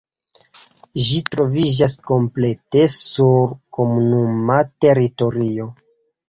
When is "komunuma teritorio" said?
3.79-5.71